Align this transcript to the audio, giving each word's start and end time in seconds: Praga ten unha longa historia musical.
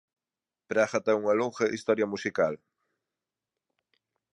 Praga 0.71 0.99
ten 1.05 1.15
unha 1.23 1.37
longa 1.39 1.73
historia 1.75 2.11
musical. 2.13 2.53